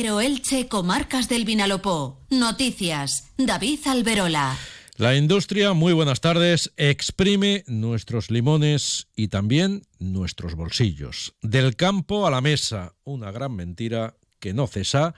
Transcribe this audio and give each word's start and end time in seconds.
Elche, 0.00 0.66
Comarcas 0.66 1.28
del 1.28 1.44
Vinalopó. 1.44 2.24
Noticias. 2.30 3.32
David 3.36 3.80
Alberola. 3.86 4.56
La 4.96 5.14
industria, 5.14 5.74
muy 5.74 5.92
buenas 5.92 6.22
tardes, 6.22 6.72
exprime 6.78 7.64
nuestros 7.66 8.30
limones 8.30 9.08
y 9.14 9.28
también 9.28 9.82
nuestros 9.98 10.54
bolsillos. 10.54 11.34
Del 11.42 11.76
campo 11.76 12.26
a 12.26 12.30
la 12.30 12.40
mesa, 12.40 12.94
una 13.04 13.30
gran 13.30 13.54
mentira 13.54 14.16
que 14.38 14.54
no 14.54 14.66
cesa 14.66 15.14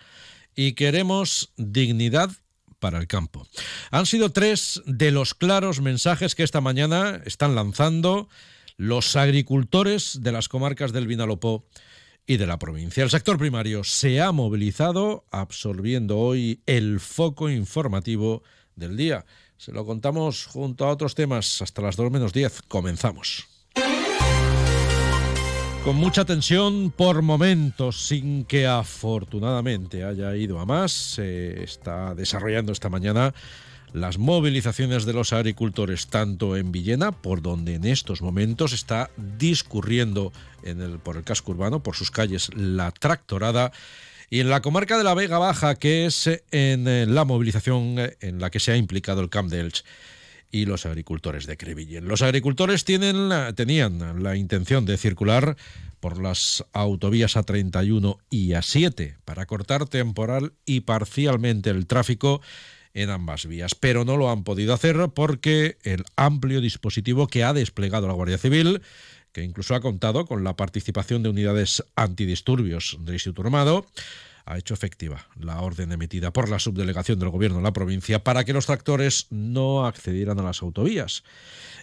y 0.57 0.73
queremos 0.73 1.53
dignidad 1.57 2.31
para 2.81 2.99
el 2.99 3.07
campo. 3.07 3.47
Han 3.93 4.07
sido 4.07 4.33
tres 4.33 4.83
de 4.85 5.13
los 5.13 5.35
claros 5.35 5.81
mensajes 5.81 6.35
que 6.35 6.43
esta 6.43 6.61
mañana 6.61 7.23
están 7.25 7.55
lanzando 7.55 8.29
los 8.77 9.15
agricultores 9.15 10.19
de 10.23 10.33
las 10.33 10.49
comarcas 10.49 10.93
del 10.93 11.07
Vinalopó 11.07 11.65
y 12.27 12.37
de 12.37 12.47
la 12.47 12.59
provincia. 12.59 13.03
El 13.03 13.11
sector 13.11 13.39
primario 13.39 13.85
se 13.85 14.21
ha 14.21 14.33
movilizado 14.33 15.25
absorbiendo 15.31 16.19
hoy 16.19 16.61
el 16.67 17.01
foco 17.01 17.51
informativo 17.51 18.43
del 18.77 18.97
día. 18.97 19.25
Se 19.57 19.73
lo 19.73 19.85
contamos 19.85 20.47
junto 20.47 20.85
a 20.85 20.91
otros 20.91 21.15
temas 21.15 21.63
hasta 21.63 21.83
las 21.83 21.97
2 21.97 22.11
menos 22.11 22.33
10. 22.33 22.63
Comenzamos. 22.63 23.47
Con 25.85 25.97
mucha 25.97 26.25
tensión 26.25 26.93
por 26.93 27.23
momentos, 27.23 28.07
sin 28.07 28.45
que 28.45 28.69
afortunadamente 28.69 30.05
haya 30.05 30.37
ido 30.37 30.61
a 30.61 30.65
más, 30.65 30.93
se 30.93 31.65
está 31.65 32.15
desarrollando 32.15 32.71
esta 32.71 32.89
mañana 32.89 33.35
las 33.93 34.19
movilizaciones 34.19 35.05
de 35.05 35.13
los 35.13 35.33
agricultores, 35.33 36.07
tanto 36.07 36.57
en 36.57 36.73
Villena, 36.73 37.13
por 37.13 37.43
donde 37.43 37.75
en 37.75 37.85
estos 37.85 38.23
momentos 38.23 38.73
está 38.73 39.11
discurriendo 39.17 40.33
en 40.63 40.81
el, 40.81 40.99
por 40.99 41.17
el 41.17 41.25
casco 41.25 41.53
urbano, 41.53 41.83
por 41.83 41.95
sus 41.95 42.11
calles, 42.11 42.51
la 42.55 42.91
tractorada, 42.91 43.73
y 44.31 44.41
en 44.41 44.49
la 44.49 44.63
comarca 44.63 44.97
de 44.97 45.05
la 45.05 45.15
Vega 45.15 45.39
Baja, 45.39 45.75
que 45.75 46.07
es 46.07 46.27
en 46.27 46.89
eh, 46.89 47.07
la 47.07 47.25
movilización 47.25 47.99
eh, 47.99 48.17
en 48.21 48.41
la 48.41 48.51
que 48.51 48.61
se 48.61 48.73
ha 48.73 48.77
implicado 48.77 49.21
el 49.21 49.29
Camp 49.29 49.51
de 49.51 49.61
Elche 49.61 49.85
y 50.51 50.67
los 50.67 50.87
agricultores 50.87 51.47
de 51.47 51.57
Crevillén. 51.57 52.07
Los 52.07 52.23
agricultores 52.23 52.85
tienen, 52.85 53.31
tenían 53.55 54.23
la 54.23 54.37
intención 54.37 54.85
de 54.85 54.99
circular 54.99 55.57
por 55.99 56.21
las 56.21 56.65
autovías 56.73 57.37
A31 57.37 58.19
y 58.29 58.51
A7 58.51 59.17
para 59.25 59.47
cortar 59.47 59.87
temporal 59.87 60.53
y 60.67 60.81
parcialmente 60.81 61.71
el 61.71 61.87
tráfico 61.87 62.43
en 62.95 63.11
ambas 63.11 63.47
vías, 63.47 63.75
pero 63.75 64.05
no 64.05 64.17
lo 64.17 64.31
han 64.31 64.45
podido 64.45 64.75
hacer 64.75 64.97
porque 65.15 65.79
el 65.83 66.05
amplio 66.17 66.61
dispositivo 66.61 67.27
que 67.27 67.45
ha 67.45 67.53
desplegado 67.53 68.07
la 68.07 68.15
Guardia 68.15 68.39
Civil, 68.39 68.83
que 69.33 69.43
incluso 69.43 69.75
ha 69.75 69.81
contado 69.81 70.27
con 70.27 70.45
la 70.45 70.57
participación 70.57 71.23
de 71.23 71.31
unidades 71.31 71.85
antidisturbios 71.97 72.99
del 73.01 73.15
Instituto 73.15 73.43
Armado, 73.43 73.87
ha 74.45 74.59
hecho 74.59 74.75
efectiva 74.75 75.27
la 75.39 75.61
orden 75.61 75.93
emitida 75.93 76.33
por 76.33 76.49
la 76.49 76.59
subdelegación 76.59 77.19
del 77.19 77.31
Gobierno 77.31 77.59
de 77.59 77.65
la 77.65 77.73
provincia 77.73 78.23
para 78.23 78.45
que 78.45 78.53
los 78.53 78.67
tractores 78.67 79.27
no 79.31 79.87
accedieran 79.87 80.39
a 80.39 80.43
las 80.43 80.63
autovías. 80.63 81.23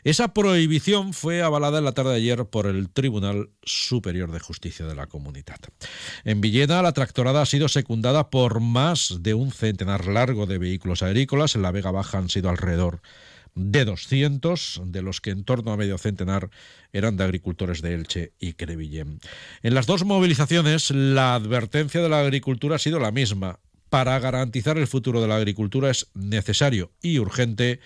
Esa 0.03 0.33
prohibición 0.33 1.13
fue 1.13 1.41
avalada 1.41 1.79
en 1.79 1.85
la 1.85 1.91
tarde 1.91 2.11
de 2.11 2.17
ayer 2.17 2.45
por 2.45 2.67
el 2.67 2.89
Tribunal 2.89 3.49
Superior 3.63 4.31
de 4.31 4.39
Justicia 4.39 4.85
de 4.85 4.95
la 4.95 5.07
Comunidad. 5.07 5.59
En 6.23 6.41
Villena, 6.41 6.81
la 6.81 6.93
tractorada 6.93 7.41
ha 7.41 7.45
sido 7.45 7.67
secundada 7.67 8.29
por 8.29 8.59
más 8.61 9.17
de 9.21 9.33
un 9.33 9.51
centenar 9.51 10.07
largo 10.07 10.45
de 10.45 10.57
vehículos 10.57 11.03
agrícolas. 11.03 11.55
En 11.55 11.61
la 11.61 11.71
Vega 11.71 11.91
Baja 11.91 12.17
han 12.17 12.29
sido 12.29 12.49
alrededor 12.49 13.01
de 13.59 13.83
200, 13.83 14.81
de 14.85 15.01
los 15.01 15.19
que 15.19 15.31
en 15.31 15.43
torno 15.43 15.71
a 15.71 15.77
medio 15.77 15.97
centenar 15.97 16.49
eran 16.93 17.17
de 17.17 17.25
agricultores 17.25 17.81
de 17.81 17.93
Elche 17.93 18.33
y 18.39 18.53
Crevillén. 18.53 19.19
En 19.61 19.73
las 19.73 19.85
dos 19.85 20.05
movilizaciones, 20.05 20.91
la 20.91 21.35
advertencia 21.35 22.01
de 22.01 22.09
la 22.09 22.21
agricultura 22.21 22.77
ha 22.77 22.79
sido 22.79 22.99
la 22.99 23.11
misma. 23.11 23.59
Para 23.89 24.17
garantizar 24.19 24.77
el 24.77 24.87
futuro 24.87 25.21
de 25.21 25.27
la 25.27 25.35
agricultura 25.35 25.89
es 25.89 26.09
necesario 26.13 26.91
y 27.01 27.19
urgente 27.19 27.79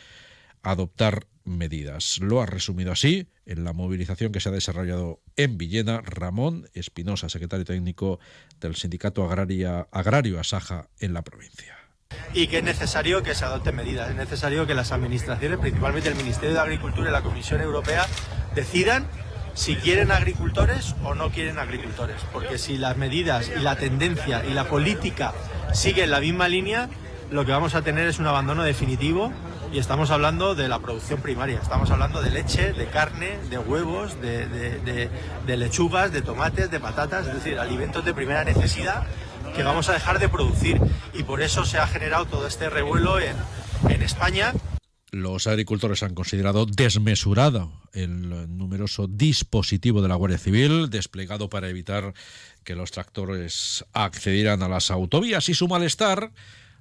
adoptar 0.61 1.27
medidas. 1.43 2.19
Lo 2.19 2.41
ha 2.41 2.45
resumido 2.45 2.91
así 2.91 3.27
en 3.45 3.63
la 3.63 3.73
movilización 3.73 4.31
que 4.31 4.39
se 4.39 4.49
ha 4.49 4.53
desarrollado 4.53 5.21
en 5.37 5.57
Villena 5.57 6.01
Ramón 6.01 6.69
Espinosa, 6.73 7.29
secretario 7.29 7.65
técnico 7.65 8.19
del 8.61 8.75
Sindicato 8.75 9.29
Agrario 9.29 10.39
Asaja 10.39 10.89
en 10.99 11.13
la 11.13 11.23
provincia 11.23 11.82
y 12.33 12.47
que 12.47 12.59
es 12.59 12.63
necesario 12.63 13.23
que 13.23 13.35
se 13.35 13.45
adopten 13.45 13.75
medidas. 13.75 14.09
Es 14.09 14.15
necesario 14.15 14.65
que 14.65 14.73
las 14.73 14.91
administraciones, 14.91 15.59
principalmente 15.59 16.09
el 16.09 16.15
Ministerio 16.15 16.55
de 16.55 16.61
Agricultura 16.61 17.09
y 17.09 17.13
la 17.13 17.21
Comisión 17.21 17.61
Europea, 17.61 18.05
decidan 18.55 19.07
si 19.53 19.75
quieren 19.75 20.11
agricultores 20.11 20.95
o 21.03 21.13
no 21.13 21.29
quieren 21.29 21.59
agricultores. 21.59 22.17
Porque 22.31 22.57
si 22.57 22.77
las 22.77 22.97
medidas 22.97 23.51
y 23.55 23.59
la 23.59 23.75
tendencia 23.75 24.43
y 24.45 24.53
la 24.53 24.65
política 24.65 25.33
siguen 25.73 26.11
la 26.11 26.19
misma 26.19 26.47
línea, 26.47 26.89
lo 27.31 27.45
que 27.45 27.51
vamos 27.51 27.75
a 27.75 27.81
tener 27.81 28.07
es 28.07 28.19
un 28.19 28.27
abandono 28.27 28.63
definitivo 28.63 29.31
y 29.71 29.79
estamos 29.79 30.11
hablando 30.11 30.53
de 30.53 30.67
la 30.67 30.77
producción 30.79 31.19
primaria, 31.19 31.59
estamos 31.59 31.89
hablando 31.89 32.21
de 32.21 32.29
leche, 32.29 32.73
de 32.73 32.85
carne, 32.85 33.39
de 33.49 33.57
huevos, 33.57 34.21
de, 34.21 35.09
lechugas, 35.47 36.11
de 36.11 36.21
tomates, 36.21 36.69
de 36.69 36.79
patatas, 36.79 37.25
es 37.25 37.33
decir, 37.33 37.57
alimentos 37.57 38.05
de 38.05 38.13
primera 38.13 38.43
necesidad 38.43 39.03
que 39.53 39.63
vamos 39.63 39.89
a 39.89 39.93
dejar 39.93 40.19
de 40.19 40.29
producir 40.29 40.79
y 41.13 41.23
por 41.23 41.41
eso 41.41 41.65
se 41.65 41.77
ha 41.77 41.87
generado 41.87 42.25
todo 42.25 42.47
este 42.47 42.69
revuelo 42.69 43.19
en, 43.19 43.35
España. 44.01 44.53
Los 45.11 45.47
agricultores 45.47 46.03
han 46.03 46.15
considerado 46.15 46.65
desmesurado 46.65 47.71
el 47.93 48.57
numeroso 48.57 49.07
dispositivo 49.07 50.01
de 50.01 50.07
la 50.07 50.15
Guardia 50.15 50.37
Civil 50.37 50.89
desplegado 50.89 51.49
para 51.49 51.69
evitar 51.69 52.13
que 52.63 52.75
los 52.75 52.91
tractores 52.91 53.85
accedieran 53.93 54.63
a 54.63 54.69
las 54.69 54.91
autovías 54.91 55.47
y 55.49 55.53
su 55.53 55.67
malestar 55.67 56.31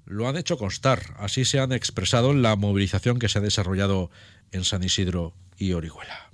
lo 0.05 0.29
han 0.29 0.37
hecho 0.37 0.59
constar. 0.59 1.15
Así 1.19 1.45
se 1.45 1.61
han 1.61 1.73
expresado 1.73 2.31
en 2.31 2.43
la 2.43 2.57
movilización 2.57 3.19
que 3.19 3.29
se 3.29 3.39
ha 3.39 3.43
desarrollado 3.43 4.11
en 4.51 4.65
San 4.65 4.83
Isidro 4.83 5.35
y 5.57 5.75
Orihuela. 5.75 6.32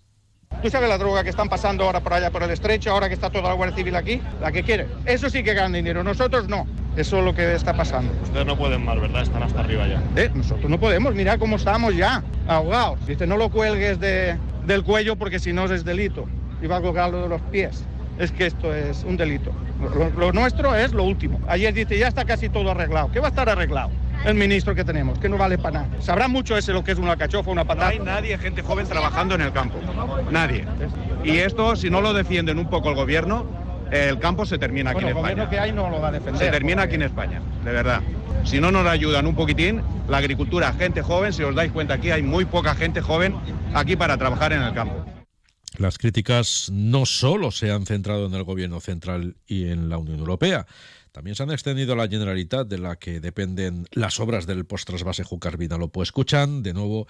¿Tú 0.63 0.71
sabes 0.71 0.89
la 0.89 0.99
droga 0.99 1.23
que 1.23 1.31
están 1.31 1.49
pasando 1.49 1.85
ahora 1.85 2.01
por 2.01 2.15
allá 2.15 2.31
por 2.31 2.43
el 2.43 2.51
estrecho, 2.51 2.91
ahora 2.91 3.07
que 3.09 3.15
está 3.15 3.31
toda 3.31 3.49
la 3.49 3.55
Guardia 3.55 3.77
Civil 3.77 3.95
aquí? 3.95 4.21
La 4.41 4.51
que 4.51 4.65
quiere. 4.65 4.89
Eso 5.05 5.31
sí 5.31 5.45
que 5.45 5.55
ganan 5.55 5.73
dinero, 5.73 6.03
nosotros 6.03 6.49
no. 6.49 6.67
Eso 6.97 7.19
es 7.19 7.25
lo 7.25 7.33
que 7.33 7.55
está 7.55 7.75
pasando. 7.75 8.13
Ustedes 8.25 8.45
no 8.45 8.59
pueden 8.59 8.85
más, 8.85 9.01
¿verdad? 9.01 9.23
Están 9.23 9.45
hasta 9.45 9.61
arriba 9.61 9.87
ya. 9.87 10.03
¿Eh? 10.17 10.31
Nosotros 10.35 10.69
no 10.69 10.81
podemos, 10.81 11.15
mira 11.15 11.39
cómo 11.39 11.57
estamos 11.57 11.95
ya, 11.95 12.25
ahogados. 12.49 13.07
Dice, 13.07 13.25
no 13.25 13.37
lo 13.37 13.51
cuelgues 13.51 14.01
de, 14.01 14.37
del 14.67 14.83
cuello 14.83 15.15
porque 15.15 15.39
si 15.39 15.53
no 15.53 15.67
es 15.67 15.85
delito. 15.85 16.27
Y 16.61 16.67
va 16.67 16.79
a 16.79 16.81
colgarlo 16.81 17.23
de 17.23 17.29
los 17.29 17.41
pies. 17.43 17.85
Es 18.19 18.33
que 18.33 18.47
esto 18.47 18.75
es 18.75 19.05
un 19.05 19.17
delito. 19.17 19.53
Lo, 19.95 20.11
lo 20.11 20.33
nuestro 20.33 20.75
es 20.75 20.93
lo 20.93 21.05
último. 21.05 21.39
Ayer 21.47 21.73
dice, 21.73 21.97
ya 21.97 22.09
está 22.09 22.25
casi 22.25 22.49
todo 22.49 22.73
arreglado. 22.73 23.13
¿Qué 23.13 23.21
va 23.21 23.29
a 23.29 23.31
estar 23.31 23.49
arreglado? 23.49 23.91
El 24.25 24.35
ministro 24.35 24.75
que 24.75 24.85
tenemos, 24.85 25.19
que 25.19 25.29
no 25.29 25.39
vale 25.39 25.59
para 25.59 25.83
nada. 25.83 26.01
Sabrá 26.01 26.29
mucho 26.29 26.57
ese 26.57 26.73
lo 26.73 26.85
que 26.85 26.93
es 26.93 26.99
una 26.99 27.17
cachofa, 27.17 27.51
una 27.51 27.65
patata. 27.65 27.87
No 27.87 27.93
hay 27.93 27.99
nadie, 28.01 28.39
gente 28.39 28.63
joven, 28.63 28.87
trabajando 28.87 29.35
en 29.35 29.43
el 29.43 29.53
campo. 29.53 29.79
Nadie. 30.31 30.65
Y 31.25 31.39
esto, 31.39 31.77
si 31.77 31.91
no 31.91 32.01
lo 32.01 32.13
defienden 32.13 32.59
un 32.59 32.69
poco 32.69 32.91
el 32.91 32.95
gobierno, 32.95 33.47
el 33.91 34.19
campo 34.19 34.45
se 34.45 34.59
termina 34.59 34.91
aquí 34.91 35.03
en 35.03 35.17
España. 35.17 35.43
El 35.45 35.49
que 35.49 35.59
hay 35.59 35.73
no 35.73 35.89
lo 35.89 36.01
va 36.01 36.09
a 36.09 36.13
defender. 36.13 36.39
Se 36.43 36.51
termina 36.51 36.83
aquí 36.83 36.97
en 36.97 37.03
España, 37.03 37.41
de 37.65 37.73
verdad. 37.73 38.03
Si 38.45 38.61
no 38.61 38.71
nos 38.71 38.87
ayudan 38.87 39.27
un 39.27 39.35
poquitín, 39.35 39.83
la 40.09 40.19
agricultura, 40.19 40.73
gente 40.73 41.03
joven, 41.03 41.33
si 41.33 41.43
os 41.43 41.55
dais 41.55 41.73
cuenta 41.73 41.95
aquí 41.95 42.11
hay 42.11 42.23
muy 42.23 42.45
poca 42.45 42.75
gente 42.75 43.01
joven 43.01 43.35
aquí 43.75 43.97
para 43.97 44.17
trabajar 44.17 44.53
en 44.53 44.63
el 44.63 44.73
campo. 44.75 45.05
Las 45.79 45.97
críticas 45.97 46.71
no 46.73 47.07
solo 47.07 47.51
se 47.51 47.71
han 47.71 47.87
centrado 47.87 48.27
en 48.27 48.35
el 48.35 48.43
gobierno 48.43 48.81
central 48.81 49.37
y 49.47 49.69
en 49.69 49.89
la 49.89 49.99
Unión 49.99 50.19
Europea, 50.19 50.67
también 51.13 51.35
se 51.35 51.43
han 51.43 51.51
extendido 51.51 51.93
a 51.93 51.97
la 51.97 52.09
Generalitat, 52.09 52.69
de 52.69 52.79
la 52.79 52.97
que 52.97 53.21
dependen 53.21 53.87
las 53.93 54.21
obras 54.21 54.47
del 54.47 54.65
post-trasvase 54.65 55.25
Júcar 55.25 55.57
Vinalopó. 55.57 56.03
Escuchan 56.03 56.63
de 56.63 56.75
nuevo 56.75 57.07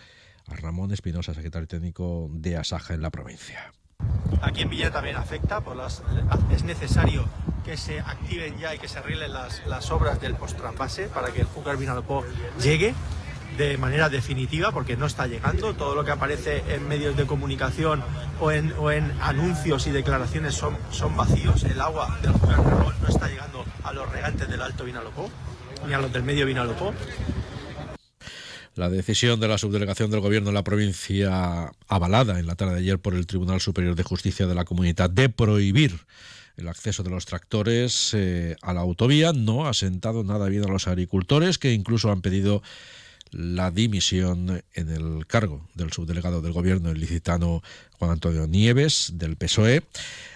a 0.47 0.57
Ramón 0.57 0.93
Espinosa, 0.93 1.35
secretario 1.35 1.69
técnico 1.69 2.29
de 2.33 2.57
Asaja 2.57 2.95
en 2.95 3.03
la 3.03 3.11
provincia. 3.11 3.73
Aquí 4.43 4.63
en 4.63 4.71
Villa 4.71 4.91
también 4.91 5.17
afecta, 5.17 5.61
por 5.61 5.77
las, 5.77 6.03
es 6.53 6.63
necesario 6.63 7.29
que 7.65 7.77
se 7.77 7.99
activen 8.01 8.57
ya 8.59 8.75
y 8.75 8.79
que 8.79 8.89
se 8.89 8.99
arreglen 8.99 9.33
las, 9.33 9.67
las 9.67 9.91
obras 9.91 10.21
del 10.21 10.35
post-trasvase 10.35 11.09
para 11.09 11.33
que 11.33 11.41
el 11.41 11.47
Júcar 11.47 11.77
Vinalopó 11.77 12.25
llegue 12.63 12.95
de 13.59 13.77
manera 13.77 14.09
definitiva 14.09 14.71
porque 14.71 14.97
no 14.97 15.07
está 15.07 15.27
llegando. 15.27 15.75
Todo 15.75 15.95
lo 15.97 16.05
que 16.05 16.13
aparece 16.13 16.63
en 16.69 16.87
medios 16.89 17.17
de 17.17 17.27
comunicación 17.27 18.03
o 18.41 18.53
en, 18.53 18.73
o 18.79 18.93
en 18.93 19.13
anuncios 19.21 19.87
y 19.89 19.91
declaraciones 19.91 20.55
son, 20.55 20.77
son 20.91 21.17
vacíos. 21.17 21.65
El 21.65 21.81
agua 21.81 22.17
del 22.23 22.33
no 22.33 23.09
está 23.09 23.29
llegando 23.29 23.65
a 23.83 23.93
los 23.93 24.11
regantes 24.11 24.49
del 24.49 24.63
Vinalopó 24.85 25.31
ni 25.87 25.95
a 25.95 25.99
los 25.99 26.13
del 26.13 26.23
medio 26.23 26.47
Vinalopó. 26.47 26.93
La 28.75 28.89
decisión 28.89 29.41
de 29.41 29.49
la 29.49 29.59
subdelegación 29.59 30.11
del 30.11 30.21
Gobierno 30.21 30.51
de 30.51 30.55
la 30.55 30.63
provincia, 30.63 31.73
avalada 31.89 32.39
en 32.39 32.47
la 32.47 32.55
tarde 32.55 32.75
de 32.75 32.81
ayer 32.81 32.99
por 32.99 33.15
el 33.15 33.27
Tribunal 33.27 33.61
Superior 33.61 33.97
de 33.97 34.05
Justicia 34.05 34.47
de 34.47 34.55
la 34.55 34.65
Comunidad, 34.65 35.11
de 35.11 35.29
prohibir 35.29 35.99
el 36.57 36.69
acceso 36.69 37.03
de 37.03 37.11
los 37.11 37.27
tractores 37.27 38.15
eh, 38.15 38.57
a 38.63 38.73
la 38.73 38.81
autovía, 38.81 39.33
no 39.33 39.67
ha 39.67 39.75
sentado 39.75 40.25
nada 40.25 40.49
bien 40.49 40.65
a 40.65 40.69
los 40.69 40.87
agricultores, 40.87 41.59
que 41.59 41.73
incluso 41.73 42.11
han 42.11 42.21
pedido 42.21 42.63
la 43.33 43.71
dimisión 43.71 44.63
en 44.75 44.91
el 44.91 45.27
cargo 45.27 45.69
del 45.75 45.93
subdelegado 45.93 46.41
del 46.41 46.53
gobierno 46.53 46.91
ilicitano 46.91 47.63
Juan 47.99 48.13
Antonio 48.13 48.47
Nieves 48.47 49.13
del 49.15 49.37
PSOE, 49.37 49.83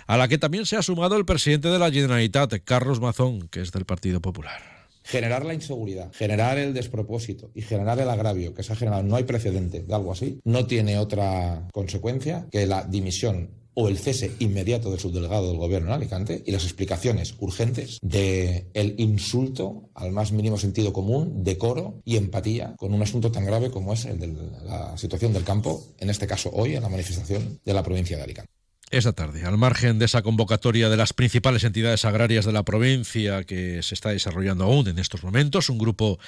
a 0.06 0.16
la 0.16 0.28
que 0.28 0.38
también 0.38 0.66
se 0.66 0.76
ha 0.76 0.82
sumado 0.82 1.16
el 1.16 1.24
presidente 1.24 1.68
de 1.68 1.78
la 1.78 1.90
Generalitat, 1.90 2.54
Carlos 2.64 3.00
Mazón, 3.00 3.48
que 3.48 3.60
es 3.60 3.72
del 3.72 3.84
Partido 3.84 4.20
Popular. 4.20 4.60
Generar 5.04 5.44
la 5.44 5.54
inseguridad, 5.54 6.12
generar 6.12 6.58
el 6.58 6.74
despropósito 6.74 7.50
y 7.54 7.62
generar 7.62 7.98
el 7.98 8.08
agravio 8.08 8.54
que 8.54 8.62
se 8.62 8.72
ha 8.72 8.76
generado, 8.76 9.02
no 9.02 9.16
hay 9.16 9.24
precedente 9.24 9.82
de 9.82 9.94
algo 9.94 10.12
así, 10.12 10.40
no 10.44 10.66
tiene 10.66 10.98
otra 10.98 11.68
consecuencia 11.72 12.46
que 12.52 12.66
la 12.66 12.84
dimisión 12.84 13.61
o 13.74 13.88
el 13.88 13.98
cese 13.98 14.32
inmediato 14.38 14.90
del 14.90 15.00
subdelegado 15.00 15.48
del 15.48 15.58
gobierno 15.58 15.88
en 15.88 15.94
Alicante 15.94 16.42
y 16.44 16.52
las 16.52 16.64
explicaciones 16.64 17.34
urgentes 17.38 17.98
de 18.02 18.66
el 18.74 18.94
insulto 18.98 19.90
al 19.94 20.12
más 20.12 20.32
mínimo 20.32 20.58
sentido 20.58 20.92
común, 20.92 21.42
decoro 21.44 22.00
y 22.04 22.16
empatía 22.16 22.74
con 22.76 22.92
un 22.92 23.02
asunto 23.02 23.30
tan 23.30 23.44
grave 23.44 23.70
como 23.70 23.92
es 23.92 24.04
el 24.04 24.18
de 24.18 24.28
la 24.64 24.96
situación 24.96 25.32
del 25.32 25.44
campo, 25.44 25.84
en 25.98 26.10
este 26.10 26.26
caso 26.26 26.50
hoy 26.52 26.74
en 26.74 26.82
la 26.82 26.88
manifestación 26.88 27.60
de 27.64 27.74
la 27.74 27.82
provincia 27.82 28.16
de 28.16 28.22
Alicante. 28.24 28.50
Esta 28.90 29.14
tarde, 29.14 29.42
al 29.44 29.56
margen 29.56 29.98
de 29.98 30.04
esa 30.04 30.20
convocatoria 30.20 30.90
de 30.90 30.98
las 30.98 31.14
principales 31.14 31.64
entidades 31.64 32.04
agrarias 32.04 32.44
de 32.44 32.52
la 32.52 32.62
provincia 32.62 33.42
que 33.44 33.82
se 33.82 33.94
está 33.94 34.10
desarrollando 34.10 34.64
aún 34.64 34.86
en 34.86 34.98
estos 34.98 35.24
momentos, 35.24 35.70
un 35.70 35.78
grupo 35.78 36.18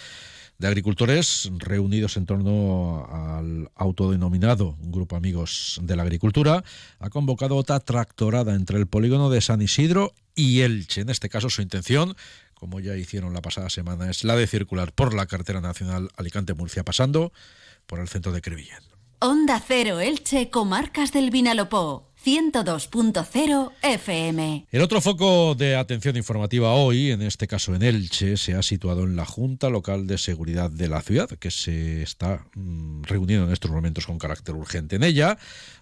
de 0.58 0.68
agricultores 0.68 1.50
reunidos 1.58 2.16
en 2.16 2.26
torno 2.26 3.06
al 3.10 3.70
autodenominado 3.74 4.76
Grupo 4.80 5.16
Amigos 5.16 5.80
de 5.82 5.96
la 5.96 6.02
Agricultura, 6.02 6.64
ha 7.00 7.10
convocado 7.10 7.56
otra 7.56 7.80
tractorada 7.80 8.54
entre 8.54 8.78
el 8.78 8.86
polígono 8.86 9.30
de 9.30 9.40
San 9.40 9.62
Isidro 9.62 10.14
y 10.34 10.60
Elche. 10.60 11.00
En 11.00 11.10
este 11.10 11.28
caso, 11.28 11.50
su 11.50 11.62
intención, 11.62 12.16
como 12.54 12.80
ya 12.80 12.96
hicieron 12.96 13.34
la 13.34 13.42
pasada 13.42 13.70
semana, 13.70 14.10
es 14.10 14.24
la 14.24 14.36
de 14.36 14.46
circular 14.46 14.92
por 14.92 15.14
la 15.14 15.26
carretera 15.26 15.60
nacional 15.60 16.10
Alicante-Murcia, 16.16 16.84
pasando 16.84 17.32
por 17.86 18.00
el 18.00 18.08
centro 18.08 18.32
de 18.32 18.40
Crevillén. 18.40 18.82
Onda 19.20 19.62
Cero 19.66 20.00
Elche, 20.00 20.50
Comarcas 20.50 21.12
del 21.12 21.30
Vinalopó. 21.30 22.10
102.0 22.24 23.72
FM. 23.82 24.66
El 24.72 24.80
otro 24.80 25.02
foco 25.02 25.54
de 25.54 25.76
atención 25.76 26.16
informativa 26.16 26.72
hoy, 26.72 27.10
en 27.10 27.20
este 27.20 27.46
caso 27.46 27.74
en 27.74 27.82
Elche, 27.82 28.38
se 28.38 28.54
ha 28.54 28.62
situado 28.62 29.04
en 29.04 29.14
la 29.14 29.26
Junta 29.26 29.68
Local 29.68 30.06
de 30.06 30.16
Seguridad 30.16 30.70
de 30.70 30.88
la 30.88 31.02
ciudad, 31.02 31.28
que 31.28 31.50
se 31.50 32.02
está 32.02 32.46
mm, 32.54 33.02
reuniendo 33.02 33.46
en 33.46 33.52
estos 33.52 33.70
momentos 33.70 34.06
con 34.06 34.18
carácter 34.18 34.54
urgente. 34.54 34.96
En 34.96 35.04
ella 35.04 35.36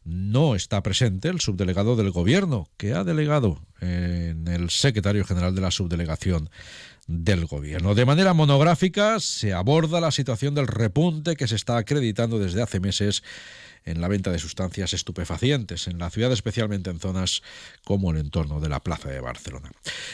no 0.04 0.56
está 0.56 0.82
presente 0.82 1.28
el 1.28 1.40
subdelegado 1.40 1.94
del 1.94 2.10
Gobierno, 2.10 2.68
que 2.76 2.92
ha 2.92 3.04
delegado 3.04 3.60
en 3.80 4.48
el 4.48 4.70
secretario 4.70 5.24
general 5.24 5.54
de 5.54 5.60
la 5.60 5.70
subdelegación 5.70 6.50
del 7.06 7.46
gobierno. 7.46 7.94
De 7.94 8.04
manera 8.04 8.32
monográfica 8.32 9.20
se 9.20 9.52
aborda 9.52 10.00
la 10.00 10.10
situación 10.10 10.54
del 10.54 10.68
repunte 10.68 11.36
que 11.36 11.48
se 11.48 11.56
está 11.56 11.76
acreditando 11.76 12.38
desde 12.38 12.62
hace 12.62 12.80
meses 12.80 13.22
en 13.84 14.00
la 14.00 14.08
venta 14.08 14.30
de 14.30 14.38
sustancias 14.38 14.92
estupefacientes 14.92 15.88
en 15.88 15.98
la 15.98 16.10
ciudad, 16.10 16.32
especialmente 16.32 16.90
en 16.90 17.00
zonas 17.00 17.42
como 17.84 18.10
el 18.10 18.18
entorno 18.18 18.60
de 18.60 18.68
la 18.68 18.80
Plaza 18.80 19.08
de 19.08 19.20
Barcelona. 19.20 19.70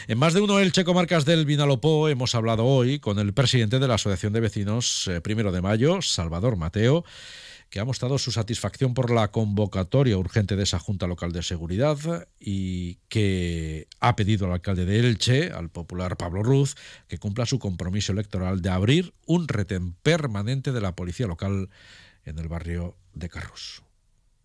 En 0.06 0.18
más 0.18 0.34
de 0.34 0.40
uno 0.40 0.58
el 0.58 0.72
Checo 0.72 0.94
Marcas 0.94 1.24
del 1.24 1.46
Vinalopó 1.46 2.08
hemos 2.08 2.34
hablado 2.34 2.64
hoy 2.64 2.98
con 2.98 3.18
el 3.18 3.32
presidente 3.32 3.78
de 3.78 3.88
la 3.88 3.94
Asociación 3.94 4.32
de 4.32 4.40
Vecinos 4.40 5.08
eh, 5.08 5.20
Primero 5.20 5.52
de 5.52 5.60
Mayo, 5.60 6.02
Salvador 6.02 6.56
Mateo, 6.56 7.04
que 7.70 7.80
ha 7.80 7.84
mostrado 7.84 8.18
su 8.18 8.32
satisfacción 8.32 8.94
por 8.94 9.10
la 9.10 9.28
convocatoria 9.28 10.16
urgente 10.16 10.56
de 10.56 10.62
esa 10.62 10.78
Junta 10.78 11.06
Local 11.06 11.32
de 11.32 11.42
Seguridad 11.42 12.26
y 12.40 12.94
que 13.08 13.86
ha 14.00 14.16
pedido 14.16 14.46
al 14.46 14.52
alcalde 14.52 14.86
de 14.86 15.00
Elche, 15.00 15.52
al 15.52 15.68
popular 15.68 16.16
Pablo 16.16 16.42
Ruz, 16.42 16.76
que 17.08 17.18
cumpla 17.18 17.44
su 17.44 17.58
compromiso 17.58 18.12
electoral 18.12 18.62
de 18.62 18.70
abrir 18.70 19.12
un 19.26 19.48
retén 19.48 19.92
permanente 19.92 20.72
de 20.72 20.80
la 20.80 20.96
policía 20.96 21.26
local 21.26 21.68
en 22.28 22.38
el 22.38 22.48
barrio 22.48 22.96
de 23.14 23.28
Carros. 23.28 23.82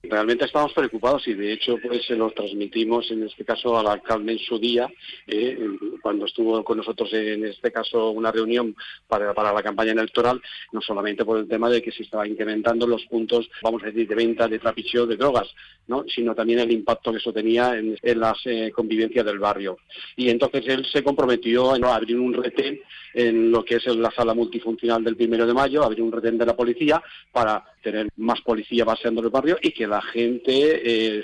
Realmente 0.06 0.44
estamos 0.44 0.74
preocupados 0.74 1.26
y 1.30 1.34
de 1.34 1.54
hecho 1.54 1.78
pues 1.82 2.06
se 2.06 2.18
lo 2.18 2.30
transmitimos 2.32 3.10
en 3.10 3.24
este 3.24 3.46
caso 3.46 3.78
al 3.80 3.88
alcalde 3.88 4.34
en 4.34 4.38
su 4.38 4.60
día, 4.60 4.92
eh, 5.28 5.58
cuando 6.02 6.26
estuvo 6.26 6.62
con 6.62 6.76
nosotros 6.76 7.14
en 7.14 7.46
este 7.46 7.72
caso 7.72 8.12
una 8.12 8.30
reunión 8.30 8.76
para, 9.08 9.34
la 9.34 9.64
campaña 9.64 9.94
electoral, 9.94 10.42
no 10.74 10.82
solamente 10.82 11.24
por 11.24 11.40
el 11.40 11.48
tema 11.48 11.70
de 11.70 11.82
que 11.82 11.94
se 11.94 12.04
estaban 12.04 12.30
incrementando 12.30 12.86
los 12.86 13.06
puntos, 13.06 13.50
vamos 13.62 13.82
a 13.84 13.86
decir, 13.86 14.06
de 14.06 14.16
venta 14.16 14.46
de 14.50 14.60
trapicheo 14.60 15.08
de 15.08 15.16
drogas, 15.16 15.48
¿no? 15.88 16.04
sino 16.14 16.36
también 16.36 16.60
el 16.60 16.72
impacto 16.74 17.14
que 17.14 17.20
eso 17.20 17.32
tenía 17.32 17.78
en, 17.78 17.96
las 18.20 18.40
eh, 18.44 18.74
convivencias 18.76 19.26
del 19.26 19.40
barrio. 19.40 19.78
Y 20.18 20.30
entonces 20.30 20.66
él 20.68 20.86
se 20.86 21.02
comprometió 21.02 21.72
a 21.72 21.96
abrir 21.96 22.20
un 22.20 22.34
retén 22.34 22.78
en 23.14 23.52
lo 23.52 23.64
que 23.64 23.76
es 23.76 23.86
la 23.86 24.12
sala 24.12 24.34
multifuncional 24.34 25.02
del 25.02 25.16
primero 25.16 25.48
de 25.48 25.54
mayo, 25.54 25.82
abrir 25.82 26.02
un 26.02 26.12
retén 26.12 26.38
de 26.38 26.46
la 26.46 26.58
policía 26.58 27.02
para 27.32 27.73
tener 27.84 28.08
más 28.18 28.42
policía 28.42 28.86
paseando 28.86 29.22
en 29.22 29.26
el 29.26 29.32
barrio 29.32 29.58
y 29.62 29.72
que 29.72 29.86
la 29.86 30.02
gente 30.02 31.18
eh, 31.20 31.22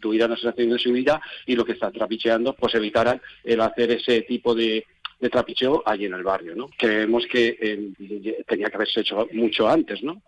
tuviera 0.00 0.26
una 0.26 0.36
sensación 0.36 0.70
de 0.70 0.78
seguridad 0.78 1.20
y 1.46 1.54
lo 1.54 1.64
que 1.64 1.72
está 1.72 1.92
trapicheando, 1.92 2.54
pues 2.54 2.74
evitaran 2.74 3.20
el 3.44 3.60
hacer 3.60 3.92
ese 3.92 4.22
tipo 4.22 4.54
de, 4.54 4.84
trapicheo 5.30 5.82
allí 5.86 6.06
en 6.06 6.14
el 6.14 6.24
barrio, 6.24 6.56
¿no? 6.56 6.68
Creemos 6.78 7.24
que 7.30 7.56
eh, 7.60 8.42
tenía 8.48 8.70
que 8.70 8.76
haberse 8.76 9.00
hecho 9.00 9.28
mucho 9.32 9.68
antes, 9.68 10.02
¿no? 10.02 10.22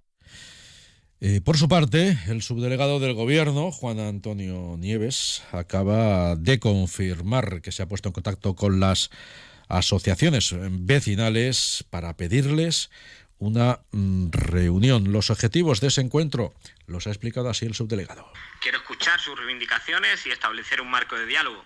Eh, 1.24 1.40
por 1.40 1.56
su 1.56 1.68
parte, 1.68 2.18
el 2.28 2.42
subdelegado 2.42 2.98
del 2.98 3.14
Gobierno, 3.14 3.70
Juan 3.70 4.00
Antonio 4.00 4.76
Nieves, 4.76 5.44
acaba 5.52 6.34
de 6.36 6.58
confirmar 6.58 7.62
que 7.62 7.70
se 7.70 7.82
ha 7.82 7.88
puesto 7.88 8.08
en 8.08 8.12
contacto 8.12 8.54
con 8.56 8.80
las 8.80 9.10
asociaciones 9.68 10.54
vecinales 10.70 11.84
para 11.88 12.16
pedirles 12.16 12.90
una 13.42 13.80
mm, 13.90 14.30
reunión. 14.30 15.12
Los 15.12 15.30
objetivos 15.30 15.80
de 15.80 15.88
ese 15.88 16.00
encuentro 16.00 16.54
los 16.86 17.08
ha 17.08 17.10
explicado 17.10 17.50
así 17.50 17.66
el 17.66 17.74
subdelegado. 17.74 18.32
Quiero 18.60 18.78
escuchar 18.78 19.18
sus 19.20 19.36
reivindicaciones 19.36 20.24
y 20.26 20.30
establecer 20.30 20.80
un 20.80 20.88
marco 20.88 21.16
de 21.16 21.26
diálogo. 21.26 21.64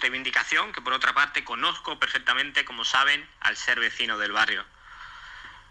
Reivindicación 0.00 0.72
que 0.72 0.80
por 0.80 0.92
otra 0.92 1.12
parte 1.12 1.42
conozco 1.42 1.98
perfectamente, 1.98 2.64
como 2.64 2.84
saben, 2.84 3.28
al 3.40 3.56
ser 3.56 3.80
vecino 3.80 4.16
del 4.16 4.30
barrio. 4.30 4.64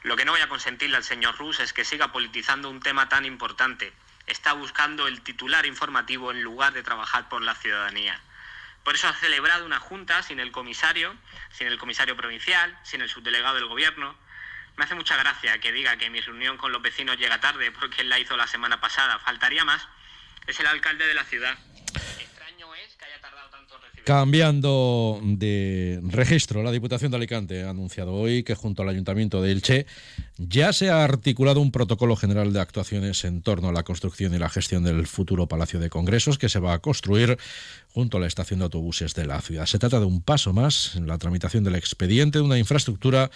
Lo 0.04 0.18
que 0.18 0.26
no 0.26 0.34
voy 0.34 0.42
a 0.42 0.50
consentirle 0.50 0.98
al 0.98 1.06
señor 1.06 1.38
Rus 1.38 1.62
es 1.62 1.72
que 1.72 1.86
siga 1.86 2.12
politizando 2.12 2.70
un 2.70 2.82
tema 2.82 3.08
tan 3.08 3.24
importante. 3.24 3.94
Está 4.28 4.52
buscando 4.52 5.08
el 5.08 5.22
titular 5.22 5.66
informativo 5.66 6.32
en 6.32 6.42
lugar 6.42 6.74
de 6.74 6.84
trabajar 6.84 7.30
por 7.30 7.42
la 7.42 7.56
ciudadanía. 7.56 8.20
Por 8.84 8.96
eso 8.96 9.08
ha 9.08 9.14
celebrado 9.14 9.66
una 9.66 9.80
junta 9.80 10.24
sin 10.24 10.42
el 10.42 10.52
comisario, 10.52 11.16
sin 11.54 11.68
el 11.68 11.78
comisario 11.78 12.18
provincial, 12.18 12.78
sin 12.84 13.00
el 13.00 13.08
subdelegado 13.08 13.56
del 13.56 13.68
gobierno, 13.68 14.14
me 14.82 14.86
hace 14.86 14.96
mucha 14.96 15.16
gracia 15.16 15.60
que 15.60 15.72
diga 15.72 15.96
que 15.98 16.10
mi 16.10 16.22
reunión 16.22 16.58
con 16.58 16.72
los 16.72 16.82
vecinos 16.82 17.16
llega 17.16 17.40
tarde 17.40 17.72
porque 17.72 18.02
él 18.02 18.10
la 18.10 18.18
hizo 18.18 18.36
la 18.36 18.48
semana 18.48 18.82
pasada. 18.82 19.20
Faltaría 19.20 19.64
más. 19.64 19.88
Es 20.48 20.60
el 20.60 20.66
alcalde 20.66 21.06
de 21.06 21.14
la 21.14 21.24
ciudad. 21.24 21.56
Extraño 22.20 22.74
es 22.74 22.96
que 22.96 23.06
haya 23.06 23.22
tardado 23.22 23.48
tanto 23.52 23.76
en 23.76 23.82
recibir. 23.84 23.91
Cambiando 24.04 25.22
de 25.24 26.00
registro, 26.04 26.64
la 26.64 26.72
Diputación 26.72 27.12
de 27.12 27.18
Alicante 27.18 27.64
ha 27.64 27.70
anunciado 27.70 28.14
hoy 28.14 28.42
que 28.42 28.56
junto 28.56 28.82
al 28.82 28.90
Ayuntamiento 28.90 29.44
de 29.44 29.52
Elche 29.52 29.86
ya 30.40 30.74
se 30.74 30.90
ha 30.90 31.04
articulado 31.04 31.62
un 31.62 31.72
protocolo 31.72 32.16
general 32.16 32.52
de 32.52 32.60
actuaciones 32.60 33.24
en 33.26 33.44
torno 33.44 33.70
a 33.70 33.72
la 33.72 33.84
construcción 33.84 34.34
y 34.34 34.40
la 34.40 34.50
gestión 34.50 34.84
del 34.84 35.06
futuro 35.06 35.48
Palacio 35.48 35.80
de 35.80 35.92
Congresos 35.92 36.40
que 36.40 36.50
se 36.50 36.60
va 36.60 36.74
a 36.74 36.80
construir 36.80 37.38
junto 37.90 38.18
a 38.18 38.20
la 38.20 38.26
estación 38.26 38.60
de 38.60 38.64
autobuses 38.66 39.14
de 39.14 39.28
la 39.28 39.40
ciudad. 39.40 39.68
Se 39.68 39.78
trata 39.78 40.00
de 40.00 40.06
un 40.08 40.24
paso 40.24 40.52
más 40.52 40.96
en 40.96 41.06
la 41.06 41.20
tramitación 41.20 41.64
del 41.64 41.76
expediente 41.76 42.40
de 42.40 42.44
una 42.44 42.58
infraestructura 42.58 43.30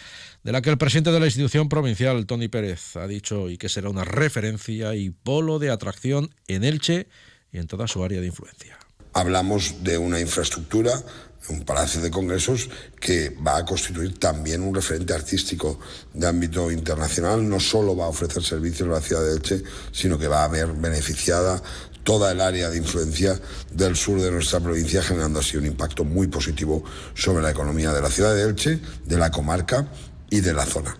de 0.43 0.51
la 0.51 0.63
que 0.63 0.71
el 0.71 0.79
presidente 0.79 1.11
de 1.11 1.19
la 1.19 1.27
institución 1.27 1.69
provincial, 1.69 2.25
Tony 2.25 2.47
Pérez, 2.47 2.95
ha 2.95 3.05
dicho 3.05 3.51
y 3.51 3.59
que 3.59 3.69
será 3.69 3.91
una 3.91 4.03
referencia 4.03 4.95
y 4.95 5.11
polo 5.11 5.59
de 5.59 5.69
atracción 5.69 6.33
en 6.47 6.63
Elche 6.63 7.07
y 7.51 7.59
en 7.59 7.67
toda 7.67 7.87
su 7.87 8.03
área 8.03 8.19
de 8.19 8.27
influencia. 8.27 8.79
Hablamos 9.15 9.83
de 9.83 9.97
una 9.97 10.19
infraestructura 10.19 11.01
un 11.49 11.63
palacio 11.63 12.01
de 12.01 12.11
congresos 12.11 12.69
que 12.99 13.29
va 13.45 13.57
a 13.57 13.65
constituir 13.65 14.17
también 14.17 14.61
un 14.61 14.73
referente 14.73 15.13
artístico 15.13 15.79
de 16.13 16.27
ámbito 16.27 16.71
internacional. 16.71 17.47
No 17.47 17.59
solo 17.59 17.95
va 17.95 18.05
a 18.05 18.09
ofrecer 18.09 18.43
servicios 18.43 18.89
a 18.89 18.93
la 18.93 19.01
ciudad 19.01 19.23
de 19.23 19.33
Elche, 19.33 19.63
sino 19.91 20.17
que 20.17 20.27
va 20.27 20.43
a 20.43 20.47
ver 20.47 20.73
beneficiada 20.73 21.61
toda 22.03 22.31
el 22.31 22.41
área 22.41 22.69
de 22.69 22.77
influencia 22.77 23.39
del 23.71 23.95
sur 23.95 24.21
de 24.21 24.31
nuestra 24.31 24.59
provincia, 24.59 25.01
generando 25.01 25.39
así 25.39 25.57
un 25.57 25.65
impacto 25.65 26.03
muy 26.03 26.27
positivo 26.27 26.83
sobre 27.13 27.43
la 27.43 27.51
economía 27.51 27.91
de 27.93 28.01
la 28.01 28.09
ciudad 28.09 28.35
de 28.35 28.43
Elche, 28.43 28.79
de 29.05 29.17
la 29.17 29.31
comarca 29.31 29.87
y 30.29 30.41
de 30.41 30.53
la 30.53 30.65
zona. 30.65 30.97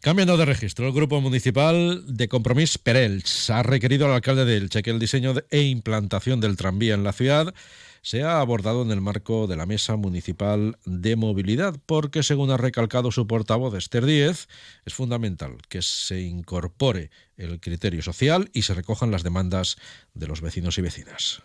Cambiando 0.00 0.38
de 0.38 0.46
registro, 0.46 0.86
el 0.86 0.94
Grupo 0.94 1.20
Municipal 1.20 2.02
de 2.06 2.26
Compromís 2.26 2.78
Perelch 2.78 3.50
ha 3.50 3.62
requerido 3.62 4.06
al 4.06 4.12
alcalde 4.12 4.46
de 4.46 4.56
Elche 4.56 4.82
que 4.82 4.88
el 4.88 4.98
diseño 4.98 5.34
e 5.50 5.60
implantación 5.60 6.40
del 6.40 6.56
tranvía 6.56 6.94
en 6.94 7.04
la 7.04 7.12
ciudad 7.12 7.54
se 8.00 8.22
ha 8.22 8.40
abordado 8.40 8.80
en 8.80 8.92
el 8.92 9.02
marco 9.02 9.46
de 9.46 9.56
la 9.56 9.66
Mesa 9.66 9.96
Municipal 9.96 10.78
de 10.86 11.16
Movilidad, 11.16 11.76
porque 11.84 12.22
según 12.22 12.50
ha 12.50 12.56
recalcado 12.56 13.12
su 13.12 13.26
portavoz 13.26 13.74
Esther 13.74 14.06
Díez, 14.06 14.48
es 14.86 14.94
fundamental 14.94 15.58
que 15.68 15.82
se 15.82 16.22
incorpore 16.22 17.10
el 17.36 17.60
criterio 17.60 18.00
social 18.00 18.48
y 18.54 18.62
se 18.62 18.72
recojan 18.72 19.10
las 19.10 19.22
demandas 19.22 19.76
de 20.14 20.28
los 20.28 20.40
vecinos 20.40 20.78
y 20.78 20.80
vecinas. 20.80 21.42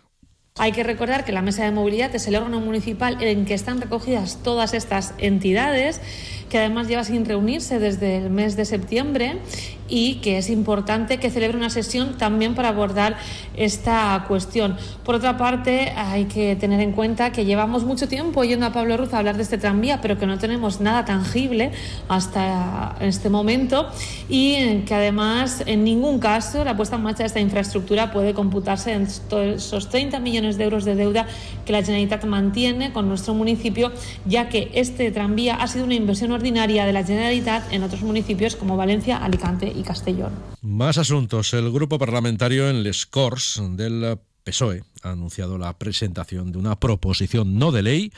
Hay 0.58 0.72
que 0.72 0.82
recordar 0.82 1.26
que 1.26 1.32
la 1.32 1.42
mesa 1.42 1.64
de 1.64 1.70
movilidad 1.70 2.14
es 2.14 2.26
el 2.28 2.36
órgano 2.36 2.60
municipal 2.60 3.22
en 3.22 3.44
que 3.44 3.52
están 3.52 3.78
recogidas 3.78 4.38
todas 4.42 4.72
estas 4.72 5.12
entidades 5.18 6.00
que 6.48 6.56
además 6.56 6.88
lleva 6.88 7.04
sin 7.04 7.26
reunirse 7.26 7.78
desde 7.78 8.16
el 8.16 8.30
mes 8.30 8.56
de 8.56 8.64
septiembre 8.64 9.38
y 9.88 10.16
que 10.16 10.38
es 10.38 10.50
importante 10.50 11.18
que 11.18 11.30
celebre 11.30 11.56
una 11.56 11.70
sesión 11.70 12.16
también 12.18 12.54
para 12.54 12.68
abordar 12.68 13.16
esta 13.56 14.24
cuestión. 14.28 14.76
Por 15.04 15.14
otra 15.14 15.36
parte, 15.36 15.92
hay 15.96 16.24
que 16.24 16.56
tener 16.56 16.80
en 16.80 16.92
cuenta 16.92 17.32
que 17.32 17.44
llevamos 17.44 17.84
mucho 17.84 18.08
tiempo 18.08 18.40
oyendo 18.40 18.66
a 18.66 18.72
Pablo 18.72 18.96
Ruz 18.96 19.14
hablar 19.14 19.36
de 19.36 19.42
este 19.42 19.58
tranvía, 19.58 20.00
pero 20.00 20.18
que 20.18 20.26
no 20.26 20.38
tenemos 20.38 20.80
nada 20.80 21.04
tangible 21.04 21.72
hasta 22.08 22.96
este 23.00 23.30
momento 23.30 23.88
y 24.28 24.80
que 24.80 24.94
además 24.94 25.62
en 25.66 25.84
ningún 25.84 26.18
caso 26.18 26.64
la 26.64 26.76
puesta 26.76 26.96
en 26.96 27.02
marcha 27.02 27.22
de 27.22 27.28
esta 27.28 27.40
infraestructura 27.40 28.12
puede 28.12 28.34
computarse 28.34 28.92
en 28.92 29.02
esos 29.02 29.88
30 29.88 30.20
millones 30.20 30.58
de 30.58 30.64
euros 30.64 30.84
de 30.84 30.94
deuda 30.94 31.26
que 31.64 31.72
la 31.72 31.82
Generalitat 31.82 32.24
mantiene 32.24 32.92
con 32.92 33.08
nuestro 33.08 33.34
municipio, 33.34 33.92
ya 34.24 34.48
que 34.48 34.70
este 34.74 35.10
tranvía 35.10 35.56
ha 35.56 35.66
sido 35.66 35.84
una 35.84 35.94
inversión 35.94 36.32
ordinaria 36.32 36.86
de 36.86 36.92
la 36.92 37.04
Generalitat 37.04 37.72
en 37.72 37.82
otros 37.82 38.02
municipios 38.02 38.56
como 38.56 38.76
Valencia, 38.76 39.16
Alicante 39.18 39.72
y 39.76 39.82
Castellón. 39.82 40.32
Más 40.62 40.98
asuntos. 40.98 41.52
El 41.54 41.70
grupo 41.70 41.98
parlamentario 41.98 42.68
en 42.68 42.82
Les 42.82 43.06
Corts 43.06 43.60
del 43.76 44.18
PSOE 44.44 44.82
ha 45.02 45.10
anunciado 45.10 45.58
la 45.58 45.76
presentación 45.76 46.52
de 46.52 46.58
una 46.58 46.78
proposición 46.78 47.58
no 47.58 47.72
de 47.72 47.82
ley 47.82 48.12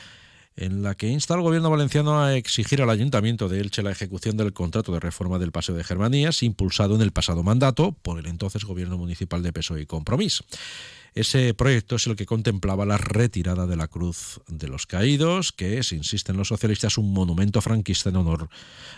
en 0.55 0.83
la 0.83 0.95
que 0.95 1.07
insta 1.07 1.33
al 1.33 1.41
gobierno 1.41 1.69
valenciano 1.69 2.21
a 2.21 2.35
exigir 2.35 2.81
al 2.81 2.89
ayuntamiento 2.89 3.47
de 3.47 3.61
Elche 3.61 3.81
la 3.81 3.91
ejecución 3.91 4.35
del 4.35 4.51
contrato 4.51 4.91
de 4.91 4.99
reforma 4.99 5.39
del 5.39 5.53
Paseo 5.53 5.73
de 5.75 5.85
Germanías 5.85 6.43
impulsado 6.43 6.95
en 6.95 7.01
el 7.01 7.11
pasado 7.11 7.43
mandato 7.43 7.93
por 7.93 8.19
el 8.19 8.25
entonces 8.25 8.65
gobierno 8.65 8.97
municipal 8.97 9.41
de 9.41 9.53
PSOE 9.53 9.81
y 9.81 9.85
Compromís. 9.85 10.43
Ese 11.13 11.53
proyecto 11.53 11.95
es 11.95 12.07
el 12.07 12.15
que 12.15 12.25
contemplaba 12.25 12.85
la 12.85 12.97
retirada 12.97 13.67
de 13.67 13.75
la 13.75 13.87
Cruz 13.87 14.41
de 14.47 14.67
los 14.67 14.85
Caídos, 14.85 15.51
que 15.51 15.79
es, 15.79 15.91
insisten 15.91 16.37
los 16.37 16.49
socialistas, 16.49 16.97
un 16.97 17.13
monumento 17.13 17.61
franquista 17.61 18.09
en 18.09 18.17
honor 18.17 18.49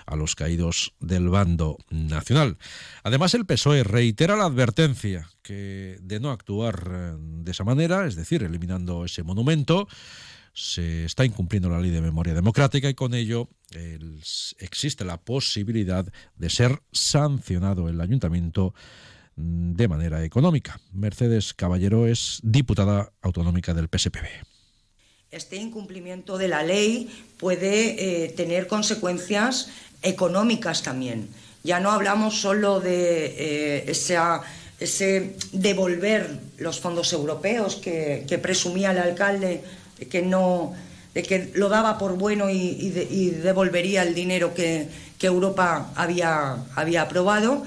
a 0.05 0.15
los 0.15 0.35
caídos 0.35 0.93
del 0.99 1.29
bando 1.29 1.77
nacional. 1.89 2.57
Además, 3.03 3.33
el 3.33 3.45
PSOE 3.45 3.83
reitera 3.83 4.35
la 4.35 4.45
advertencia 4.45 5.29
que 5.41 5.97
de 6.01 6.19
no 6.19 6.31
actuar 6.31 6.89
eh, 6.91 7.15
de 7.17 7.51
esa 7.51 7.63
manera, 7.63 8.05
es 8.05 8.15
decir, 8.15 8.43
eliminando 8.43 9.05
ese 9.05 9.23
monumento, 9.23 9.87
se 10.53 11.05
está 11.05 11.25
incumpliendo 11.25 11.69
la 11.69 11.79
ley 11.79 11.91
de 11.91 12.01
memoria 12.01 12.33
democrática 12.33 12.89
y 12.89 12.93
con 12.93 13.13
ello 13.13 13.49
existe 14.57 15.05
la 15.05 15.17
posibilidad 15.17 16.05
de 16.35 16.49
ser 16.49 16.81
sancionado 16.91 17.87
el 17.87 18.01
ayuntamiento 18.01 18.73
de 19.35 19.87
manera 19.87 20.23
económica. 20.23 20.79
Mercedes 20.91 21.53
Caballero 21.53 22.07
es 22.07 22.39
diputada 22.43 23.11
autonómica 23.21 23.73
del 23.73 23.87
PSPB. 23.87 24.27
Este 25.31 25.55
incumplimiento 25.55 26.37
de 26.37 26.49
la 26.49 26.61
ley 26.61 27.09
puede 27.37 28.25
eh, 28.25 28.29
tener 28.29 28.67
consecuencias 28.67 29.69
económicas 30.01 30.83
también. 30.83 31.29
Ya 31.63 31.79
no 31.79 31.91
hablamos 31.91 32.41
solo 32.41 32.79
de 32.79 33.85
eh, 33.87 33.91
ese 34.79 35.35
devolver 35.53 36.39
los 36.57 36.79
fondos 36.79 37.13
europeos 37.13 37.77
que, 37.77 38.39
presumía 38.41 38.91
el 38.91 38.97
alcalde 38.97 39.63
que 40.09 40.21
no 40.21 40.73
de 41.13 41.23
que 41.23 41.51
lo 41.55 41.69
daba 41.69 41.97
por 41.97 42.17
bueno 42.17 42.49
y, 42.49 42.89
devolvería 43.43 44.03
el 44.03 44.13
dinero 44.13 44.53
que, 44.53 44.87
Europa 45.21 45.91
había 45.95 47.01
aprobado, 47.01 47.63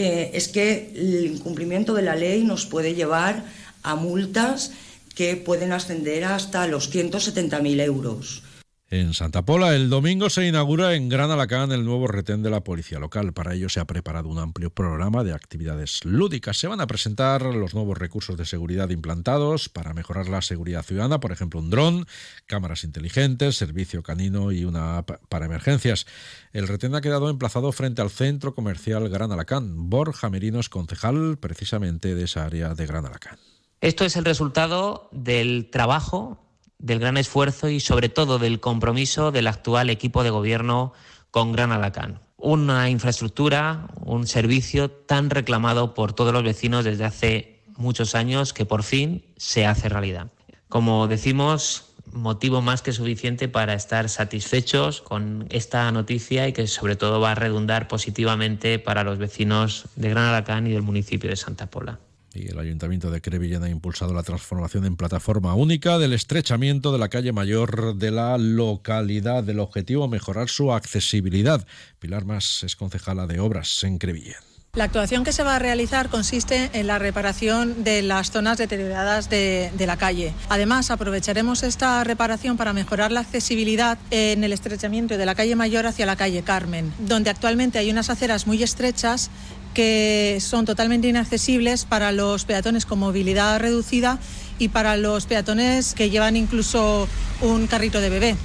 eh, 0.00 0.30
es 0.34 0.46
que 0.46 0.92
el 0.94 1.26
incumplimiento 1.26 1.92
de 1.92 2.02
la 2.02 2.14
ley 2.14 2.44
nos 2.44 2.66
puede 2.66 2.94
llevar 2.94 3.42
a 3.82 3.96
multas 3.96 4.70
que 5.16 5.34
pueden 5.34 5.72
ascender 5.72 6.24
hasta 6.24 6.68
los 6.68 6.94
170.000 6.94 7.80
euros. 7.82 8.44
En 8.90 9.12
Santa 9.12 9.44
Pola, 9.44 9.76
el 9.76 9.90
domingo 9.90 10.30
se 10.30 10.46
inaugura 10.46 10.94
en 10.94 11.10
Gran 11.10 11.30
Alacán 11.30 11.72
el 11.72 11.84
nuevo 11.84 12.06
retén 12.06 12.42
de 12.42 12.48
la 12.48 12.64
policía 12.64 12.98
local. 12.98 13.34
Para 13.34 13.52
ello 13.52 13.68
se 13.68 13.80
ha 13.80 13.84
preparado 13.84 14.30
un 14.30 14.38
amplio 14.38 14.70
programa 14.70 15.24
de 15.24 15.34
actividades 15.34 16.06
lúdicas. 16.06 16.56
Se 16.56 16.68
van 16.68 16.80
a 16.80 16.86
presentar 16.86 17.42
los 17.42 17.74
nuevos 17.74 17.98
recursos 17.98 18.38
de 18.38 18.46
seguridad 18.46 18.88
implantados 18.88 19.68
para 19.68 19.92
mejorar 19.92 20.30
la 20.30 20.40
seguridad 20.40 20.86
ciudadana, 20.86 21.20
por 21.20 21.32
ejemplo, 21.32 21.60
un 21.60 21.68
dron, 21.68 22.06
cámaras 22.46 22.82
inteligentes, 22.82 23.56
servicio 23.56 24.02
canino 24.02 24.52
y 24.52 24.64
una 24.64 24.96
app 24.96 25.10
para 25.28 25.44
emergencias. 25.44 26.06
El 26.54 26.66
retén 26.66 26.94
ha 26.94 27.02
quedado 27.02 27.28
emplazado 27.28 27.70
frente 27.72 28.00
al 28.00 28.08
centro 28.08 28.54
comercial 28.54 29.10
Gran 29.10 29.32
Alacán. 29.32 29.90
Borja 29.90 30.30
Merino 30.30 30.60
es 30.60 30.70
concejal 30.70 31.36
precisamente 31.36 32.14
de 32.14 32.24
esa 32.24 32.46
área 32.46 32.72
de 32.72 32.86
Gran 32.86 33.04
Alacán. 33.04 33.38
Esto 33.82 34.06
es 34.06 34.16
el 34.16 34.24
resultado 34.24 35.10
del 35.12 35.68
trabajo 35.70 36.47
del 36.78 36.98
gran 36.98 37.16
esfuerzo 37.16 37.68
y 37.68 37.80
sobre 37.80 38.08
todo 38.08 38.38
del 38.38 38.60
compromiso 38.60 39.32
del 39.32 39.46
actual 39.46 39.90
equipo 39.90 40.22
de 40.22 40.30
gobierno 40.30 40.92
con 41.30 41.52
Gran 41.52 41.72
Alacán. 41.72 42.20
Una 42.36 42.88
infraestructura, 42.88 43.88
un 44.00 44.26
servicio 44.26 44.90
tan 44.90 45.30
reclamado 45.30 45.94
por 45.94 46.12
todos 46.12 46.32
los 46.32 46.44
vecinos 46.44 46.84
desde 46.84 47.04
hace 47.04 47.62
muchos 47.76 48.14
años 48.14 48.52
que 48.52 48.64
por 48.64 48.82
fin 48.82 49.24
se 49.36 49.66
hace 49.66 49.88
realidad. 49.88 50.28
Como 50.68 51.08
decimos, 51.08 51.94
motivo 52.12 52.62
más 52.62 52.82
que 52.82 52.92
suficiente 52.92 53.48
para 53.48 53.74
estar 53.74 54.08
satisfechos 54.08 55.00
con 55.00 55.46
esta 55.50 55.90
noticia 55.92 56.46
y 56.48 56.52
que 56.52 56.66
sobre 56.66 56.96
todo 56.96 57.20
va 57.20 57.32
a 57.32 57.34
redundar 57.34 57.88
positivamente 57.88 58.78
para 58.78 59.04
los 59.04 59.18
vecinos 59.18 59.86
de 59.96 60.10
Gran 60.10 60.24
Alacán 60.24 60.66
y 60.66 60.72
del 60.72 60.82
municipio 60.82 61.30
de 61.30 61.36
Santa 61.36 61.66
Pola 61.66 61.98
el 62.46 62.58
Ayuntamiento 62.58 63.10
de 63.10 63.20
Crevillén 63.20 63.64
ha 63.64 63.68
impulsado 63.68 64.14
la 64.14 64.22
transformación 64.22 64.84
en 64.84 64.96
plataforma 64.96 65.54
única 65.54 65.98
del 65.98 66.12
estrechamiento 66.12 66.92
de 66.92 66.98
la 66.98 67.08
calle 67.08 67.32
mayor 67.32 67.96
de 67.96 68.10
la 68.10 68.38
localidad. 68.38 69.48
El 69.48 69.60
objetivo 69.60 70.08
mejorar 70.08 70.48
su 70.48 70.72
accesibilidad. 70.72 71.66
Pilar 71.98 72.24
Más 72.24 72.62
es 72.62 72.76
concejala 72.76 73.26
de 73.26 73.40
obras 73.40 73.82
en 73.84 73.98
Crevillén. 73.98 74.36
La 74.74 74.84
actuación 74.84 75.24
que 75.24 75.32
se 75.32 75.42
va 75.42 75.56
a 75.56 75.58
realizar 75.58 76.08
consiste 76.08 76.70
en 76.72 76.86
la 76.86 76.98
reparación 76.98 77.82
de 77.84 78.02
las 78.02 78.30
zonas 78.30 78.58
deterioradas 78.58 79.28
de, 79.28 79.72
de, 79.76 79.86
la 79.86 79.96
calle. 79.96 80.34
Además, 80.50 80.90
aprovecharemos 80.90 81.62
esta 81.62 82.04
reparación 82.04 82.56
para 82.56 82.74
mejorar 82.74 83.10
la 83.10 83.20
accesibilidad 83.20 83.98
en 84.10 84.44
el 84.44 84.52
estrechamiento 84.52 85.16
de 85.16 85.26
la 85.26 85.34
calle 85.34 85.56
Mayor 85.56 85.86
hacia 85.86 86.06
la 86.06 86.16
calle 86.16 86.42
Carmen, 86.42 86.92
donde 86.98 87.30
actualmente 87.30 87.78
hay 87.78 87.90
unas 87.90 88.10
aceras 88.10 88.46
muy 88.46 88.62
estrechas 88.62 89.30
que 89.78 90.38
son 90.40 90.64
totalmente 90.64 91.06
inaccesibles 91.06 91.84
para 91.84 92.10
los 92.10 92.44
peatones 92.44 92.84
con 92.84 92.98
movilidad 92.98 93.60
reducida 93.60 94.18
y 94.58 94.70
para 94.70 94.96
los 94.96 95.26
peatones 95.26 95.94
que 95.94 96.10
llevan 96.10 96.36
incluso 96.36 97.06
un 97.42 97.68
carrito 97.68 98.00
de 98.00 98.10
bebé. 98.10 98.36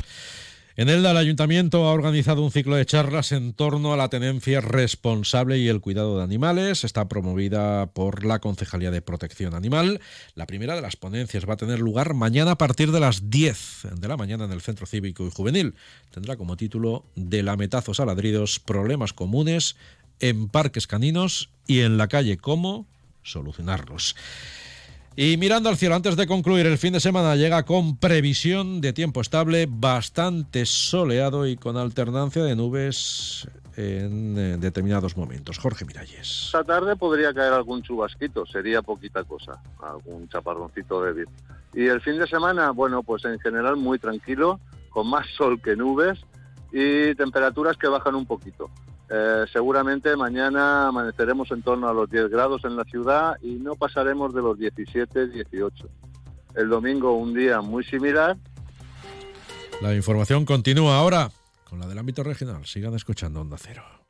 En 0.75 0.89
Elda, 0.89 1.09
el 1.09 1.17
ayuntamiento 1.17 1.85
ha 1.85 1.91
organizado 1.91 2.43
un 2.43 2.51
ciclo 2.51 2.75
de 2.75 2.85
charlas 2.85 3.31
en 3.31 3.53
torno 3.53 3.93
a 3.93 3.97
la 3.97 4.09
tenencia 4.09 4.61
responsable 4.61 5.57
y 5.57 5.69
el 5.69 5.81
cuidado 5.81 6.17
de 6.17 6.23
animales. 6.23 6.83
Está 6.83 7.07
promovida 7.07 7.87
por 7.87 8.25
la 8.25 8.37
Concejalía 8.37 8.91
de 8.91 9.01
Protección 9.01 9.55
Animal. 9.55 10.01
La 10.35 10.45
primera 10.45 10.75
de 10.75 10.81
las 10.81 10.95
ponencias 10.95 11.49
va 11.49 11.53
a 11.53 11.57
tener 11.57 11.79
lugar 11.79 12.13
mañana 12.13 12.51
a 12.51 12.57
partir 12.59 12.91
de 12.91 12.99
las 12.99 13.31
10 13.31 13.87
de 13.99 14.07
la 14.07 14.17
mañana 14.17 14.45
en 14.45 14.51
el 14.51 14.61
Centro 14.61 14.85
Cívico 14.85 15.25
y 15.25 15.31
Juvenil. 15.31 15.73
Tendrá 16.11 16.37
como 16.37 16.57
título 16.57 17.05
De 17.15 17.41
lametazos 17.41 17.99
a 17.99 18.05
ladridos, 18.05 18.59
problemas 18.59 19.13
comunes 19.13 19.75
en 20.23 20.47
parques 20.47 20.87
caninos 20.87 21.49
y 21.67 21.81
en 21.81 21.97
la 21.97 22.07
calle 22.07 22.37
cómo 22.37 22.85
solucionarlos. 23.23 24.15
Y 25.17 25.35
mirando 25.37 25.69
al 25.69 25.75
cielo, 25.75 25.95
antes 25.95 26.15
de 26.15 26.25
concluir, 26.25 26.65
el 26.65 26.77
fin 26.77 26.93
de 26.93 27.01
semana 27.01 27.35
llega 27.35 27.63
con 27.63 27.97
previsión 27.97 28.79
de 28.79 28.93
tiempo 28.93 29.19
estable, 29.19 29.67
bastante 29.69 30.65
soleado 30.65 31.45
y 31.45 31.57
con 31.57 31.75
alternancia 31.75 32.41
de 32.43 32.55
nubes 32.55 33.47
en 33.75 34.37
eh, 34.37 34.57
determinados 34.57 35.17
momentos. 35.17 35.59
Jorge 35.59 35.83
Miralles. 35.83 36.45
Esta 36.45 36.63
tarde 36.63 36.95
podría 36.95 37.33
caer 37.33 37.51
algún 37.51 37.83
chubasquito, 37.83 38.45
sería 38.45 38.81
poquita 38.81 39.25
cosa, 39.25 39.61
algún 39.81 40.29
chaparroncito 40.29 41.03
débil. 41.03 41.27
Y 41.73 41.87
el 41.87 41.99
fin 41.99 42.17
de 42.17 42.27
semana, 42.27 42.71
bueno, 42.71 43.03
pues 43.03 43.25
en 43.25 43.39
general 43.39 43.75
muy 43.75 43.99
tranquilo, 43.99 44.61
con 44.89 45.09
más 45.09 45.27
sol 45.37 45.61
que 45.61 45.75
nubes 45.75 46.17
y 46.71 47.13
temperaturas 47.15 47.75
que 47.77 47.89
bajan 47.89 48.15
un 48.15 48.25
poquito. 48.25 48.71
Eh, 49.09 49.45
seguramente 49.51 50.15
mañana 50.15 50.87
amaneceremos 50.87 51.51
en 51.51 51.61
torno 51.61 51.87
a 51.87 51.93
los 51.93 52.09
10 52.09 52.29
grados 52.29 52.63
en 52.65 52.75
la 52.75 52.83
ciudad 52.85 53.37
y 53.41 53.53
no 53.55 53.75
pasaremos 53.75 54.33
de 54.33 54.41
los 54.41 54.57
17, 54.57 55.27
18. 55.27 55.89
El 56.55 56.69
domingo 56.69 57.13
un 57.13 57.33
día 57.33 57.61
muy 57.61 57.83
similar. 57.83 58.37
La 59.81 59.93
información 59.93 60.45
continúa 60.45 60.97
ahora 60.97 61.29
con 61.69 61.79
la 61.79 61.87
del 61.87 61.97
ámbito 61.97 62.23
regional. 62.23 62.65
Sigan 62.65 62.93
escuchando 62.93 63.41
Onda 63.41 63.57
Cero. 63.59 64.02